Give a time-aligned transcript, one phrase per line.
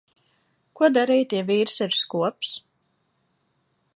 [0.79, 2.57] Ko darīt, ja vīrs ir skops?